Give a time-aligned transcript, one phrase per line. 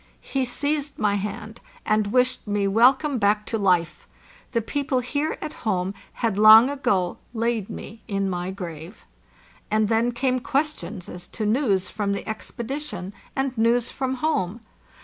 [0.23, 4.07] He seized my hand, and wished me welcome back to life;
[4.51, 5.93] the people here at home
[6.25, 9.05] had long ago laid me in my grave.
[9.69, 14.61] And then came questions as to news from the expedition, and news from home.